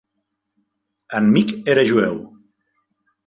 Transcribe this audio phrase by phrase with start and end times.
[1.19, 2.17] En Mick era jueu.